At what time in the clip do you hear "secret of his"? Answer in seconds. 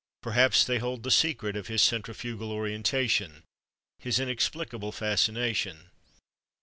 1.11-1.79